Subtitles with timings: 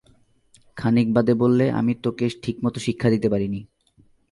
[0.77, 3.59] খানিক বাদে বললে, আমি তোকে ঠিকমত শিক্ষা দিতে পারি নি।